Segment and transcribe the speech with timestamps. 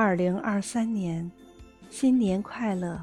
[0.00, 1.28] 二零二三年，
[1.90, 3.02] 新年快乐！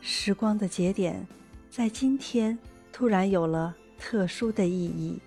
[0.00, 1.26] 时光的节点，
[1.68, 2.56] 在今天
[2.92, 5.18] 突然有了特殊的意义。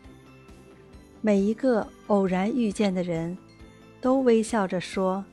[1.19, 3.37] 每一个偶然遇见的人，
[3.99, 5.25] 都微笑着说：“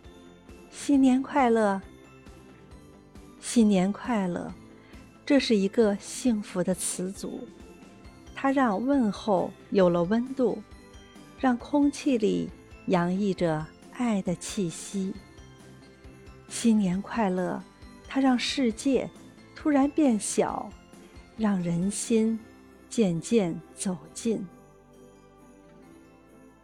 [0.73, 1.81] 新年快乐！”
[3.39, 4.53] 新年快乐，
[5.25, 7.47] 这是一个幸福的词组，
[8.35, 10.61] 它让问候有了温度，
[11.39, 12.51] 让空气里
[12.87, 13.65] 洋溢着。
[14.03, 15.15] 爱的气息。
[16.49, 17.63] 新年快乐！
[18.09, 19.09] 它让世界
[19.55, 20.69] 突然变小，
[21.39, 22.39] 让人心
[22.91, 24.47] 渐渐走近。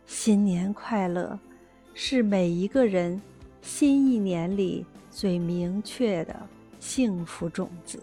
[0.06, 1.38] 新年快乐，
[1.94, 3.20] 是每一个人
[3.62, 6.48] 新一年里最明确的
[6.80, 8.02] 幸福种子。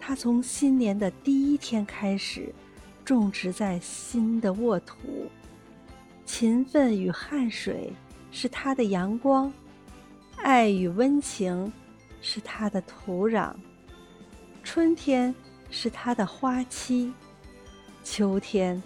[0.00, 2.52] 它从新年的第一天开始，
[3.04, 4.96] 种植在新的沃土。
[6.28, 7.90] 勤奋与汗水
[8.30, 9.50] 是它的阳光，
[10.36, 11.72] 爱与温情
[12.20, 13.54] 是它的土壤。
[14.62, 15.34] 春天
[15.70, 17.10] 是它的花期，
[18.04, 18.80] 秋天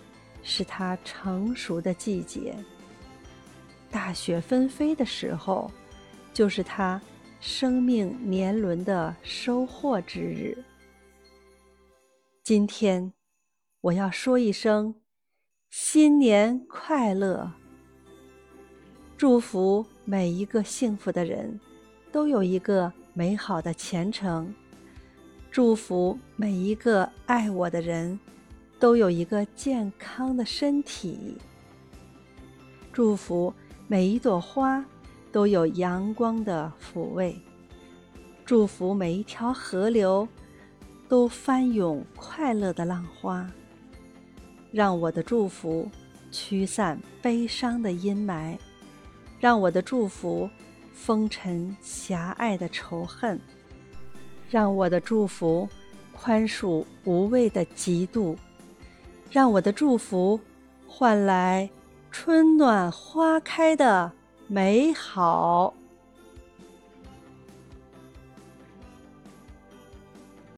[0.45, 2.55] 是它成熟的季节。
[3.91, 5.69] 大雪纷飞的时候，
[6.33, 7.03] 就是它
[7.41, 10.57] 生命年轮的收获之日。
[12.45, 13.13] 今天，
[13.81, 15.02] 我要说一声。
[15.75, 17.51] 新年快乐！
[19.17, 21.59] 祝福每一个幸福的人，
[22.13, 24.45] 都有一个美好的前程；
[25.51, 28.21] 祝福每一个爱我的人，
[28.79, 31.39] 都有一个健康的身体；
[32.93, 33.55] 祝福
[33.89, 34.85] 每一朵花
[35.33, 37.33] 都有阳光的抚慰；
[38.45, 40.29] 祝福每一条河流
[41.09, 43.51] 都翻涌快乐的浪花。
[44.73, 45.89] 让我的祝福
[46.31, 48.57] 驱散悲伤的阴霾，
[49.39, 50.49] 让我的祝福
[50.95, 53.39] 封尘狭隘的仇恨，
[54.51, 55.69] 让我的祝福
[56.13, 58.35] 宽恕无谓的嫉妒，
[59.31, 60.41] 让我的祝福
[60.87, 61.69] 换来
[62.11, 64.11] 春暖花开的
[64.47, 65.75] 美好。